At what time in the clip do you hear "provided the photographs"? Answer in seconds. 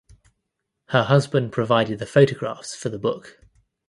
1.51-2.73